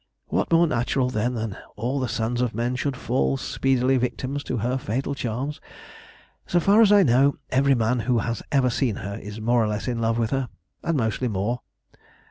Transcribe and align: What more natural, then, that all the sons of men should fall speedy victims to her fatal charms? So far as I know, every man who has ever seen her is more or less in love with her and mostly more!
What 0.29 0.51
more 0.51 0.65
natural, 0.65 1.11
then, 1.11 1.35
that 1.35 1.61
all 1.75 1.99
the 1.99 2.07
sons 2.09 2.41
of 2.41 2.55
men 2.55 2.75
should 2.75 2.97
fall 2.97 3.37
speedy 3.37 3.97
victims 3.97 4.41
to 4.45 4.57
her 4.57 4.79
fatal 4.79 5.13
charms? 5.13 5.61
So 6.47 6.59
far 6.59 6.81
as 6.81 6.91
I 6.91 7.03
know, 7.03 7.35
every 7.51 7.75
man 7.75 7.99
who 7.99 8.17
has 8.17 8.41
ever 8.51 8.71
seen 8.71 8.95
her 9.05 9.19
is 9.19 9.39
more 9.39 9.63
or 9.63 9.67
less 9.67 9.87
in 9.87 10.01
love 10.01 10.17
with 10.17 10.31
her 10.31 10.49
and 10.83 10.97
mostly 10.97 11.27
more! 11.27 11.61